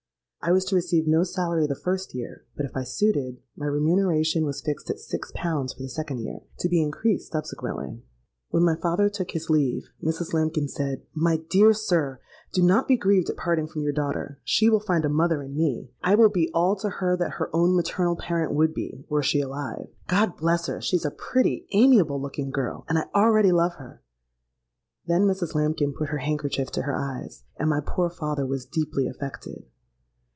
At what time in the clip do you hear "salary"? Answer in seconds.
1.23-1.67